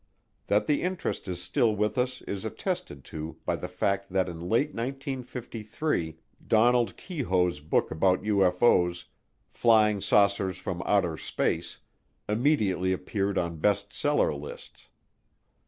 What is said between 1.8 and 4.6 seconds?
us is attested to by the fact that in